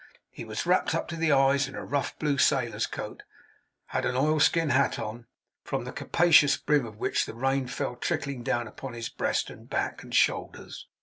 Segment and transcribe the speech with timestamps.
[0.31, 3.23] He was wrapped up to the eyes in a rough blue sailor's coat, and
[3.85, 5.27] had an oil skin hat on,
[5.63, 9.69] from the capacious brim of which the rain fell trickling down upon his breast, and
[9.69, 10.87] back, and shoulders.